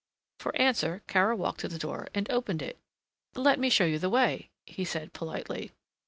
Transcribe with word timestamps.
For 0.39 0.55
answer 0.59 1.03
Kara 1.05 1.35
walked 1.35 1.59
to 1.59 1.67
the 1.67 1.77
door 1.77 2.07
and 2.15 2.27
opened 2.31 2.63
it. 2.63 2.79
"Let 3.35 3.59
me 3.59 3.69
show 3.69 3.85
you 3.85 3.99
the 3.99 4.09
way," 4.09 4.49
he 4.65 4.83
said 4.83 5.13
politely. 5.13 5.73